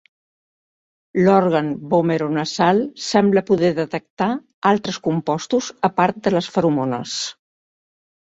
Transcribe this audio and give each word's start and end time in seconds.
L'òrgan 1.25 1.67
vomeronasal 1.91 2.81
sembla 3.09 3.43
poder 3.51 3.69
detectar 3.81 4.31
altres 4.71 4.99
compostos 5.09 5.69
a 5.91 5.93
part 6.01 6.19
de 6.29 6.35
les 6.39 6.51
feromones. 6.57 7.17